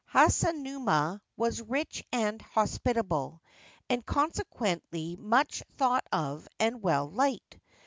[0.11, 3.43] Hasunuma was rich and hospitable,
[3.87, 7.59] and consequently much thought of and well liked.